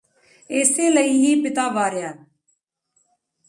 [0.49, 2.13] ਏਸੇ ਲਈ ਹੀ ਪਿਤਾ ਵਾਰਿਆ